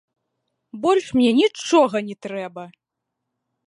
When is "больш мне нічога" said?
0.85-1.97